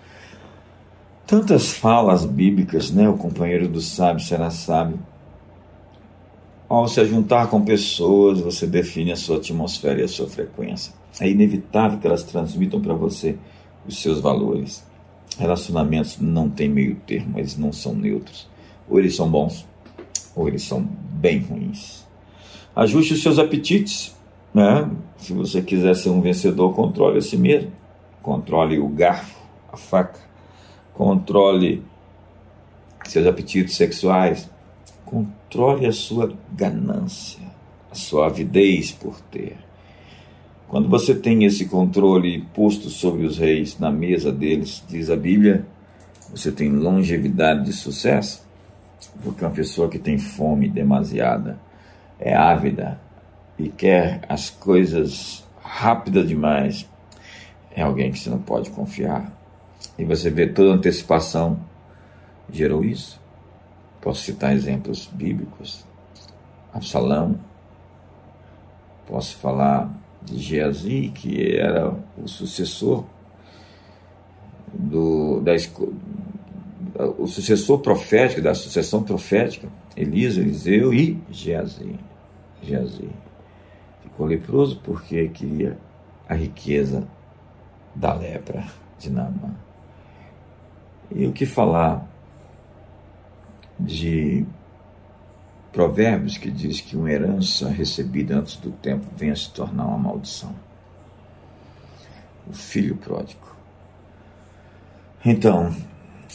Tantas 1.27 1.73
falas 1.73 2.25
bíblicas, 2.25 2.91
né? 2.91 3.09
O 3.09 3.17
companheiro 3.17 3.69
do 3.69 3.81
sábio 3.81 4.25
será 4.25 4.51
sábio. 4.51 4.99
Ao 6.69 6.87
se 6.87 7.05
juntar 7.07 7.49
com 7.49 7.65
pessoas, 7.65 8.41
você 8.41 8.67
define 8.67 9.13
a 9.13 9.17
sua 9.17 9.39
atmosfera 9.39 10.01
e 10.01 10.05
a 10.05 10.09
sua 10.09 10.29
frequência. 10.29 10.93
É 11.19 11.29
inevitável 11.29 11.99
que 11.99 12.07
elas 12.07 12.23
transmitam 12.23 12.81
para 12.81 12.95
você 12.95 13.37
os 13.87 14.01
seus 14.01 14.21
valores. 14.21 14.85
Relacionamentos 15.39 16.19
não 16.19 16.51
têm 16.51 16.69
meio 16.69 16.97
termo, 17.07 17.39
eles 17.39 17.57
não 17.57 17.73
são 17.73 17.95
neutros. 17.95 18.49
Ou 18.89 18.99
eles 18.99 19.15
são 19.15 19.31
bons, 19.31 19.67
ou 20.35 20.49
eles 20.49 20.63
são 20.63 20.83
bem 20.83 21.39
ruins. 21.39 22.05
Ajuste 22.75 23.15
os 23.15 23.23
seus 23.23 23.39
apetites. 23.39 24.17
Né? 24.53 24.91
Se 25.19 25.33
você 25.33 25.63
quiser 25.63 25.95
ser 25.95 26.11
um 26.11 26.21
vencedor, 26.21 26.75
controle 26.75 27.19
a 27.19 27.23
si 27.23 27.37
mesmo. 27.37 27.73
Controle 28.23 28.79
o 28.79 28.89
garfo, 28.89 29.39
a 29.73 29.77
faca. 29.77 30.21
Controle 30.93 31.83
seus 33.05 33.27
apetites 33.27 33.77
sexuais 33.77 34.51
Controle 35.09 35.87
a 35.87 35.93
sua 35.93 36.31
ganância, 36.53 37.41
a 37.91 37.95
sua 37.95 38.27
avidez 38.27 38.93
por 38.93 39.19
ter. 39.23 39.57
Quando 40.69 40.87
você 40.87 41.15
tem 41.15 41.45
esse 41.45 41.65
controle 41.65 42.43
posto 42.55 42.91
sobre 42.91 43.25
os 43.25 43.39
reis 43.39 43.79
na 43.79 43.91
mesa 43.91 44.31
deles, 44.31 44.85
diz 44.87 45.09
a 45.09 45.17
Bíblia, 45.17 45.67
você 46.31 46.53
tem 46.53 46.71
longevidade 46.71 47.65
de 47.65 47.73
sucesso, 47.73 48.47
porque 49.25 49.43
uma 49.43 49.51
pessoa 49.51 49.89
que 49.89 49.99
tem 49.99 50.19
fome 50.19 50.69
demasiada 50.69 51.59
é 52.21 52.35
ávida 52.35 53.01
e 53.59 53.71
quer 53.71 54.21
as 54.29 54.51
coisas 54.51 55.43
rápidas 55.63 56.29
demais, 56.29 56.87
é 57.75 57.81
alguém 57.81 58.13
que 58.13 58.19
você 58.19 58.29
não 58.29 58.39
pode 58.39 58.69
confiar. 58.69 59.33
E 59.99 60.05
você 60.05 60.29
vê 60.29 60.47
toda 60.47 60.75
antecipação 60.75 61.59
gerou 62.51 62.85
isso. 62.85 63.19
Posso 64.03 64.23
citar 64.23 64.55
exemplos 64.55 65.07
bíblicos. 65.13 65.85
Absalão. 66.75 67.39
Posso 69.07 69.37
falar 69.39 69.91
de 70.23 70.39
Geazi, 70.39 71.13
que 71.15 71.57
era 71.57 71.95
o 72.17 72.29
sucessor 72.29 73.05
do, 74.73 75.41
da, 75.41 75.53
o 77.19 77.27
sucessor 77.27 77.79
profético, 77.81 78.43
da 78.43 78.55
sucessão 78.55 79.03
profética, 79.03 79.69
Elisa, 79.97 80.41
Eliseu 80.41 80.93
e 80.93 81.19
Geazi. 81.31 81.99
Geazi. 82.63 83.09
Ficou 84.03 84.27
leproso 84.27 84.81
porque 84.83 85.29
queria 85.29 85.79
a 86.29 86.35
riqueza 86.35 87.07
da 87.95 88.13
lepra 88.13 88.67
de 88.99 89.11
Naamã. 89.11 89.55
E 91.11 91.27
o 91.27 91.33
que 91.33 91.47
falar 91.47 92.07
de 93.79 94.45
Provérbios 95.73 96.39
que 96.39 96.51
diz 96.51 96.81
que 96.81 96.97
uma 96.97 97.11
herança 97.11 97.69
recebida 97.69 98.37
antes 98.37 98.57
do 98.57 98.71
tempo 98.71 99.07
vem 99.17 99.31
a 99.31 99.37
se 99.37 99.51
tornar 99.51 99.87
uma 99.87 99.99
maldição. 99.99 100.55
O 102.49 102.53
filho 102.53 102.97
pródigo. 102.97 103.47
Então, 105.25 105.75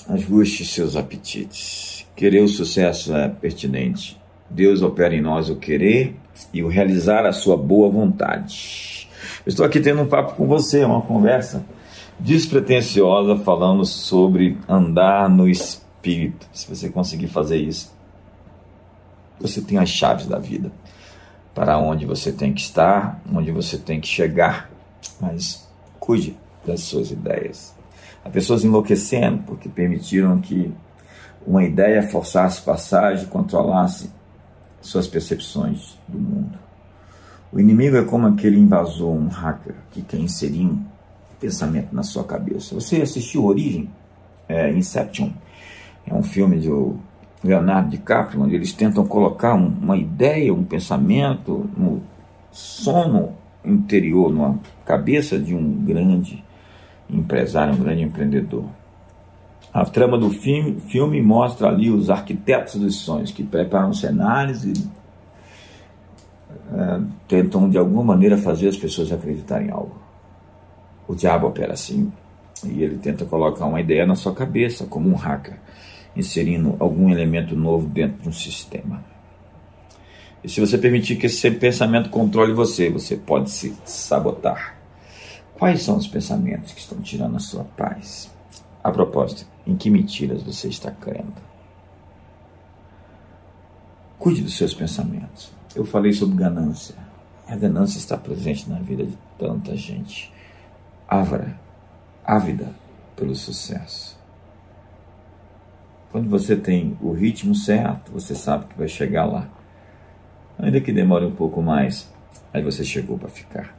ajuste 0.07 0.65
seus 0.65 0.95
apetites. 0.95 2.05
Querer 2.15 2.41
o 2.41 2.47
sucesso 2.47 3.15
é 3.15 3.27
pertinente. 3.27 4.21
Deus 4.49 4.81
opera 4.81 5.15
em 5.15 5.21
nós 5.21 5.49
o 5.49 5.55
querer 5.55 6.15
e 6.53 6.63
o 6.63 6.67
realizar 6.67 7.25
a 7.25 7.31
sua 7.31 7.57
boa 7.57 7.89
vontade. 7.89 9.09
Eu 9.45 9.49
estou 9.49 9.65
aqui 9.65 9.79
tendo 9.79 10.01
um 10.01 10.07
papo 10.07 10.35
com 10.35 10.47
você, 10.47 10.83
uma 10.83 11.01
conversa 11.01 11.65
despretensiosa 12.19 13.37
falando 13.37 13.83
sobre 13.85 14.57
andar 14.69 15.29
no 15.29 15.49
espírito. 15.49 16.47
Se 16.53 16.67
você 16.69 16.89
conseguir 16.89 17.27
fazer 17.27 17.57
isso, 17.57 17.91
você 19.43 19.61
tem 19.61 19.77
as 19.77 19.89
chaves 19.89 20.25
da 20.25 20.39
vida 20.39 20.71
para 21.53 21.77
onde 21.77 22.05
você 22.05 22.31
tem 22.31 22.53
que 22.53 22.61
estar, 22.61 23.21
onde 23.31 23.51
você 23.51 23.77
tem 23.77 23.99
que 23.99 24.07
chegar. 24.07 24.71
Mas 25.19 25.67
cuide 25.99 26.35
das 26.65 26.81
suas 26.81 27.11
ideias. 27.11 27.75
Há 28.23 28.29
pessoas 28.29 28.63
enlouquecendo 28.63 29.43
porque 29.43 29.67
permitiram 29.67 30.39
que 30.39 30.73
uma 31.45 31.63
ideia 31.63 32.01
forçasse 32.07 32.61
passagem, 32.61 33.25
controlasse 33.25 34.09
suas 34.81 35.07
percepções 35.07 35.97
do 36.07 36.17
mundo. 36.17 36.57
O 37.51 37.59
inimigo 37.59 37.97
é 37.97 38.03
como 38.03 38.27
aquele 38.27 38.57
invasor, 38.57 39.13
um 39.13 39.27
hacker, 39.27 39.75
que 39.91 40.01
quer 40.01 40.17
inserir 40.17 40.65
um 40.65 40.83
pensamento 41.39 41.93
na 41.93 42.01
sua 42.01 42.23
cabeça. 42.23 42.73
Você 42.73 43.01
assistiu 43.01 43.45
Origem, 43.45 43.89
é, 44.47 44.71
Inception? 44.71 45.31
É 46.07 46.13
um 46.13 46.23
filme 46.23 46.59
do 46.59 46.97
Leonardo 47.43 47.89
DiCaprio, 47.89 48.41
onde 48.41 48.55
eles 48.55 48.71
tentam 48.73 49.05
colocar 49.05 49.53
uma 49.53 49.97
ideia, 49.97 50.53
um 50.53 50.63
pensamento 50.63 51.69
no 51.75 52.01
sono 52.51 53.33
interior, 53.65 54.31
numa 54.31 54.59
cabeça 54.85 55.37
de 55.37 55.53
um 55.53 55.83
grande 55.83 56.43
empresário, 57.09 57.73
um 57.73 57.77
grande 57.77 58.03
empreendedor. 58.03 58.65
A 59.73 59.83
trama 59.85 60.17
do 60.17 60.29
filme, 60.29 60.79
filme 60.81 61.21
mostra 61.21 61.67
ali 61.67 61.89
os 61.89 62.09
arquitetos 62.09 62.75
dos 62.75 62.97
sonhos 62.97 63.31
que 63.31 63.43
preparam 63.43 63.93
cenários 63.93 64.63
e 64.63 64.73
é, 66.71 67.01
tentam 67.27 67.69
de 67.69 67.77
alguma 67.77 68.03
maneira 68.03 68.37
fazer 68.37 68.67
as 68.67 68.77
pessoas 68.77 69.11
acreditarem 69.11 69.67
em 69.67 69.71
algo. 69.71 69.97
O 71.07 71.15
diabo 71.15 71.47
opera 71.47 71.73
assim 71.73 72.11
e 72.63 72.83
ele 72.83 72.97
tenta 72.97 73.25
colocar 73.25 73.65
uma 73.65 73.81
ideia 73.81 74.05
na 74.05 74.15
sua 74.15 74.33
cabeça, 74.33 74.85
como 74.85 75.09
um 75.09 75.15
hacker, 75.15 75.57
inserindo 76.15 76.75
algum 76.79 77.09
elemento 77.09 77.55
novo 77.55 77.87
dentro 77.87 78.21
de 78.21 78.29
um 78.29 78.33
sistema. 78.33 79.03
E 80.43 80.49
se 80.49 80.59
você 80.59 80.77
permitir 80.77 81.15
que 81.15 81.27
esse 81.27 81.49
pensamento 81.51 82.09
controle 82.09 82.53
você, 82.53 82.89
você 82.89 83.15
pode 83.15 83.49
se 83.49 83.75
sabotar. 83.85 84.77
Quais 85.55 85.81
são 85.81 85.97
os 85.97 86.07
pensamentos 86.07 86.73
que 86.73 86.81
estão 86.81 86.99
tirando 86.99 87.37
a 87.37 87.39
sua 87.39 87.63
paz? 87.63 88.29
A 88.83 88.91
propósito, 88.91 89.47
em 89.65 89.77
que 89.77 89.89
mentiras 89.89 90.43
você 90.43 90.67
está 90.67 90.91
crendo? 90.91 91.33
Cuide 94.19 94.41
dos 94.41 94.57
seus 94.57 94.73
pensamentos. 94.73 95.51
Eu 95.73 95.85
falei 95.85 96.11
sobre 96.11 96.35
ganância. 96.35 96.95
A 97.47 97.55
ganância 97.55 97.97
está 97.97 98.17
presente 98.17 98.69
na 98.69 98.79
vida 98.79 99.05
de 99.05 99.17
tanta 99.37 99.75
gente. 99.75 100.31
Ávara, 101.07 101.57
ávida 102.25 102.69
pelo 103.15 103.35
sucesso. 103.35 104.17
Quando 106.13 106.29
você 106.29 106.55
tem 106.55 106.95
o 107.01 107.11
ritmo 107.11 107.55
certo, 107.55 108.11
você 108.11 108.35
sabe 108.35 108.67
que 108.67 108.77
vai 108.77 108.87
chegar 108.87 109.25
lá. 109.25 109.47
Ainda 110.59 110.79
que 110.79 110.93
demore 110.93 111.25
um 111.25 111.31
pouco 111.31 111.59
mais, 111.59 112.07
aí 112.53 112.61
você 112.61 112.83
chegou 112.83 113.17
para 113.17 113.29
ficar. 113.29 113.75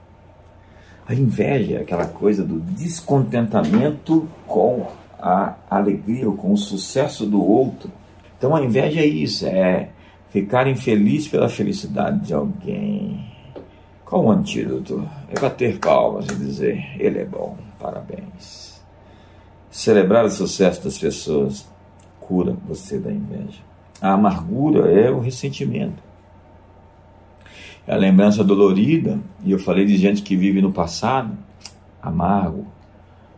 A 1.07 1.15
inveja 1.15 1.77
é 1.77 1.81
aquela 1.83 2.09
coisa 2.09 2.43
do 2.43 2.59
descontentamento 2.59 4.29
com 4.49 4.89
a 5.17 5.55
alegria 5.71 6.29
ou 6.29 6.37
com 6.37 6.53
o 6.53 6.57
sucesso 6.57 7.25
do 7.25 7.41
outro. 7.41 7.89
Então 8.37 8.57
a 8.57 8.65
inveja 8.65 9.01
é 9.01 9.07
isso, 9.07 9.47
é 9.47 9.91
ficar 10.31 10.67
infeliz 10.67 11.29
pela 11.29 11.49
felicidade 11.49 12.19
de 12.27 12.35
alguém. 12.35 13.33
Qual 14.05 14.25
o 14.25 14.33
antídoto? 14.33 15.09
É 15.31 15.39
bater 15.39 15.79
palmas 15.79 16.27
e 16.27 16.35
dizer: 16.35 16.97
ele 16.99 17.21
é 17.21 17.25
bom, 17.25 17.57
parabéns. 17.79 18.83
Celebrar 19.71 20.25
o 20.25 20.31
sucesso 20.31 20.83
das 20.83 20.99
pessoas 20.99 21.73
cura 22.27 22.57
você 22.67 22.99
da 22.99 23.13
inveja. 23.13 23.63
A 24.01 24.13
amargura 24.13 24.91
é 24.91 25.11
o 25.11 25.21
ressentimento. 25.21 26.03
É 27.87 27.93
a 27.93 27.97
lembrança 27.97 28.43
dolorida, 28.43 29.19
e 29.45 29.53
eu 29.53 29.59
falei 29.59 29.85
de 29.85 29.97
gente 29.97 30.23
que 30.23 30.37
vive 30.37 30.63
no 30.63 30.73
passado, 30.73 31.37
amargo. 32.03 32.67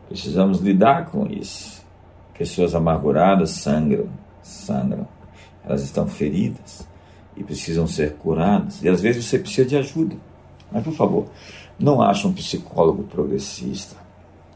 Precisamos 0.08 0.60
lidar 0.60 1.06
com 1.06 1.26
isso. 1.26 1.84
Pessoas 2.38 2.74
amarguradas 2.74 3.50
sangram, 3.50 4.08
sangram 4.42 5.08
elas 5.66 5.82
estão 5.82 6.06
feridas 6.06 6.86
e 7.36 7.42
precisam 7.42 7.86
ser 7.86 8.14
curadas. 8.14 8.80
E 8.82 8.88
às 8.88 9.00
vezes 9.00 9.24
você 9.24 9.38
precisa 9.38 9.68
de 9.68 9.76
ajuda. 9.76 10.16
Mas, 10.70 10.84
por 10.84 10.92
favor, 10.92 11.26
não 11.78 12.00
ache 12.00 12.26
um 12.26 12.32
psicólogo 12.32 13.02
progressista. 13.02 13.96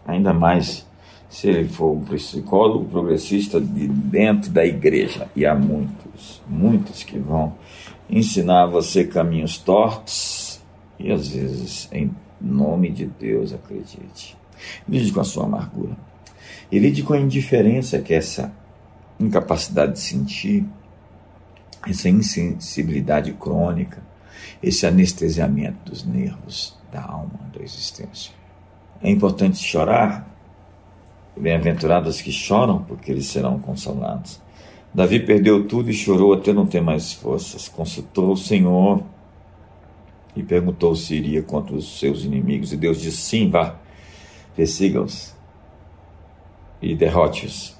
Ainda 0.06 0.32
mais 0.32 0.86
se 1.30 1.48
ele 1.48 1.68
for 1.68 1.92
um 1.92 2.04
psicólogo 2.04 2.84
progressista 2.86 3.60
de 3.60 3.86
dentro 3.88 4.50
da 4.50 4.66
igreja. 4.66 5.30
E 5.34 5.46
há 5.46 5.54
muitos, 5.54 6.42
muitos 6.46 7.02
que 7.02 7.18
vão 7.18 7.54
ensinar 8.10 8.66
você 8.66 9.04
caminhos 9.04 9.56
tortos 9.56 10.60
e 10.98 11.10
às 11.10 11.28
vezes, 11.28 11.88
em 11.92 12.10
nome 12.38 12.90
de 12.90 13.06
Deus, 13.06 13.54
acredite. 13.54 14.36
Lide 14.86 15.12
com 15.12 15.20
a 15.20 15.24
sua 15.24 15.44
amargura. 15.44 15.96
E 16.70 16.78
lide 16.78 17.02
com 17.02 17.14
a 17.14 17.18
indiferença 17.18 18.00
que 18.00 18.12
é 18.12 18.18
essa 18.18 18.52
incapacidade 19.18 19.94
de 19.94 20.00
sentir 20.00 20.66
essa 21.88 22.08
insensibilidade 22.08 23.32
crônica, 23.32 24.02
esse 24.62 24.86
anestesiamento 24.86 25.90
dos 25.90 26.04
nervos 26.04 26.76
da 26.92 27.02
alma, 27.02 27.40
da 27.54 27.62
existência. 27.62 28.32
É 29.02 29.10
importante 29.10 29.56
chorar. 29.56 30.28
Bem-aventurados 31.40 32.20
que 32.20 32.30
choram, 32.30 32.82
porque 32.82 33.10
eles 33.10 33.26
serão 33.26 33.58
consolados. 33.58 34.40
Davi 34.92 35.20
perdeu 35.20 35.66
tudo 35.66 35.88
e 35.88 35.94
chorou 35.94 36.34
até 36.34 36.52
não 36.52 36.66
ter 36.66 36.80
mais 36.80 37.12
forças. 37.12 37.68
Consultou 37.68 38.32
o 38.32 38.36
Senhor 38.36 39.02
e 40.36 40.42
perguntou 40.42 40.94
se 40.94 41.14
iria 41.14 41.42
contra 41.42 41.74
os 41.74 41.98
seus 41.98 42.24
inimigos. 42.24 42.72
E 42.72 42.76
Deus 42.76 43.00
disse: 43.00 43.18
Sim, 43.18 43.48
vá, 43.48 43.76
persiga-os 44.54 45.34
e 46.82 46.94
derrote-os. 46.94 47.78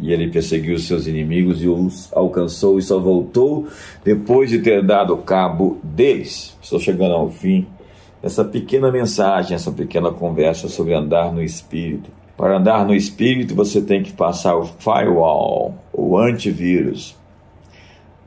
E 0.00 0.12
ele 0.12 0.28
perseguiu 0.30 0.76
os 0.76 0.86
seus 0.86 1.06
inimigos 1.06 1.62
e 1.62 1.68
os 1.68 2.12
alcançou 2.12 2.78
e 2.78 2.82
só 2.82 3.00
voltou 3.00 3.66
depois 4.04 4.50
de 4.50 4.60
ter 4.60 4.84
dado 4.84 5.16
cabo 5.18 5.78
deles. 5.82 6.56
Estou 6.62 6.78
chegando 6.78 7.14
ao 7.14 7.30
fim 7.30 7.66
dessa 8.22 8.44
pequena 8.44 8.92
mensagem, 8.92 9.54
essa 9.54 9.72
pequena 9.72 10.10
conversa 10.10 10.68
sobre 10.68 10.94
andar 10.94 11.32
no 11.32 11.42
Espírito. 11.42 12.10
Para 12.38 12.58
andar 12.58 12.86
no 12.86 12.94
Espírito, 12.94 13.52
você 13.52 13.82
tem 13.82 14.00
que 14.00 14.12
passar 14.12 14.56
o 14.56 14.64
firewall, 14.64 15.74
o 15.92 16.16
antivírus, 16.16 17.16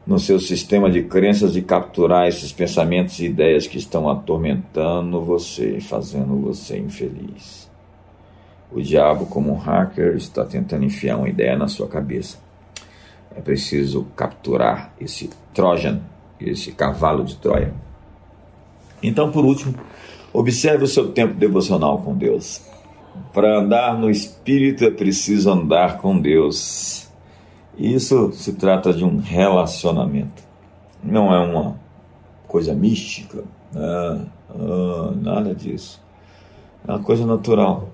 no 0.05 0.19
seu 0.19 0.37
sistema 0.37 0.91
de 0.91 1.03
crenças 1.03 1.55
e 1.55 1.61
capturar 1.61 2.27
esses 2.27 2.51
pensamentos 2.51 3.17
e 3.19 3.27
ideias 3.27 3.67
que 3.67 3.77
estão 3.77 4.09
atormentando 4.09 5.21
você, 5.21 5.79
fazendo 5.79 6.35
você 6.41 6.77
infeliz. 6.77 7.71
O 8.69 8.81
diabo, 8.81 9.27
como 9.27 9.53
um 9.53 9.57
hacker, 9.57 10.17
está 10.17 10.43
tentando 10.43 10.83
enfiar 10.83 11.15
uma 11.15 11.29
ideia 11.29 11.57
na 11.57 11.69
sua 11.69 11.87
cabeça. 11.87 12.37
É 13.33 13.39
preciso 13.39 14.07
capturar 14.13 14.93
esse 14.99 15.29
Trojan, 15.53 16.01
esse 16.37 16.73
cavalo 16.73 17.23
de 17.23 17.37
Troia. 17.37 17.73
Então, 19.01 19.31
por 19.31 19.45
último, 19.45 19.73
observe 20.33 20.83
o 20.83 20.87
seu 20.87 21.13
tempo 21.13 21.33
devocional 21.33 21.99
com 21.99 22.13
Deus. 22.13 22.69
Para 23.33 23.59
andar 23.59 23.97
no 23.97 24.09
Espírito 24.09 24.83
é 24.85 24.91
preciso 24.91 25.51
andar 25.51 25.97
com 25.97 26.19
Deus. 26.19 27.09
Isso 27.77 28.31
se 28.33 28.53
trata 28.53 28.93
de 28.93 29.03
um 29.03 29.17
relacionamento. 29.17 30.43
Não 31.03 31.33
é 31.33 31.39
uma 31.39 31.79
coisa 32.47 32.73
mística, 32.73 33.43
né? 33.73 34.25
ah, 34.49 35.13
nada 35.15 35.55
disso. 35.55 36.01
É 36.87 36.91
uma 36.91 37.01
coisa 37.01 37.25
natural 37.25 37.89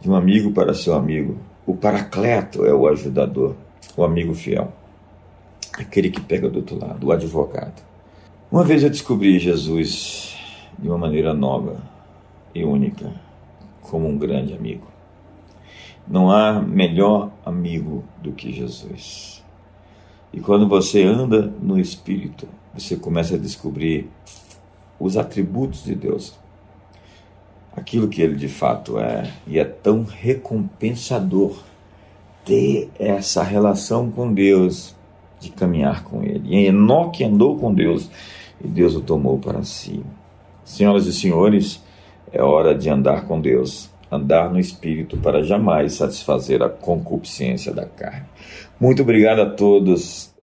de 0.00 0.10
um 0.10 0.14
amigo 0.14 0.52
para 0.52 0.74
seu 0.74 0.94
amigo. 0.94 1.36
O 1.66 1.76
paracleto 1.76 2.64
é 2.64 2.74
o 2.74 2.88
ajudador, 2.88 3.54
o 3.96 4.04
amigo 4.04 4.34
fiel, 4.34 4.72
aquele 5.78 6.10
que 6.10 6.20
pega 6.20 6.48
do 6.48 6.56
outro 6.56 6.78
lado, 6.78 7.06
o 7.06 7.12
advogado. 7.12 7.82
Uma 8.50 8.64
vez 8.64 8.82
eu 8.82 8.90
descobri 8.90 9.38
Jesus 9.38 10.36
de 10.78 10.88
uma 10.88 10.98
maneira 10.98 11.32
nova 11.32 11.76
e 12.54 12.64
única, 12.64 13.12
como 13.92 14.08
um 14.08 14.16
grande 14.16 14.54
amigo. 14.54 14.86
Não 16.08 16.30
há 16.30 16.62
melhor 16.62 17.30
amigo 17.44 18.02
do 18.22 18.32
que 18.32 18.50
Jesus. 18.50 19.44
E 20.32 20.40
quando 20.40 20.66
você 20.66 21.02
anda 21.02 21.52
no 21.60 21.78
Espírito, 21.78 22.48
você 22.72 22.96
começa 22.96 23.34
a 23.34 23.38
descobrir 23.38 24.08
os 24.98 25.18
atributos 25.18 25.84
de 25.84 25.94
Deus 25.94 26.40
aquilo 27.76 28.08
que 28.08 28.22
ele 28.22 28.34
de 28.34 28.48
fato 28.48 28.98
é, 28.98 29.30
e 29.46 29.58
é 29.58 29.64
tão 29.64 30.04
recompensador 30.04 31.62
ter 32.46 32.90
essa 32.98 33.42
relação 33.42 34.10
com 34.10 34.32
Deus, 34.32 34.96
de 35.38 35.50
caminhar 35.50 36.02
com 36.02 36.22
Ele. 36.22 36.56
E 36.56 36.66
Enoque 36.66 37.24
andou 37.24 37.58
com 37.58 37.74
Deus 37.74 38.10
e 38.62 38.66
Deus 38.68 38.94
o 38.94 39.02
tomou 39.02 39.38
para 39.38 39.62
si. 39.62 40.02
Senhoras 40.64 41.06
e 41.06 41.12
senhores, 41.12 41.82
é 42.32 42.42
hora 42.42 42.74
de 42.74 42.88
andar 42.88 43.26
com 43.26 43.40
Deus, 43.40 43.90
andar 44.10 44.50
no 44.50 44.58
Espírito 44.58 45.16
para 45.18 45.42
jamais 45.42 45.94
satisfazer 45.94 46.62
a 46.62 46.68
concupiscência 46.68 47.72
da 47.72 47.84
carne. 47.84 48.24
Muito 48.80 49.02
obrigado 49.02 49.40
a 49.40 49.50
todos 49.50 50.31